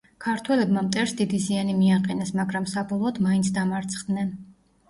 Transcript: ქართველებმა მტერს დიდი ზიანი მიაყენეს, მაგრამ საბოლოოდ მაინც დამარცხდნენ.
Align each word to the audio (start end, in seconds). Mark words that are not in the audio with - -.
ქართველებმა 0.25 0.81
მტერს 0.85 1.13
დიდი 1.19 1.41
ზიანი 1.43 1.75
მიაყენეს, 1.81 2.31
მაგრამ 2.39 2.67
საბოლოოდ 2.73 3.21
მაინც 3.27 3.53
დამარცხდნენ. 3.59 4.35